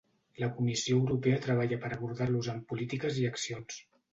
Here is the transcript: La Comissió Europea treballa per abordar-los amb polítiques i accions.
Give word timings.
La 0.43 0.47
Comissió 0.53 0.95
Europea 1.01 1.41
treballa 1.43 1.79
per 1.83 1.91
abordar-los 1.99 2.51
amb 2.55 2.67
polítiques 2.73 3.21
i 3.25 3.29
accions. 3.35 3.79